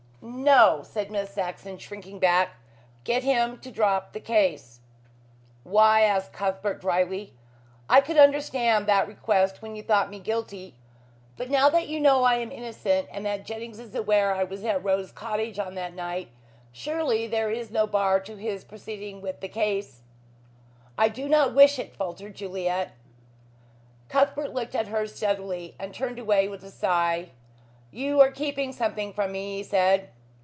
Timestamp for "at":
14.63-14.83, 24.75-24.87